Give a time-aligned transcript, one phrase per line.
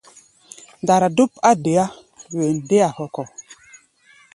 [0.81, 1.85] Ndara dóp á deá
[2.35, 3.23] wen déá hɔkɔ.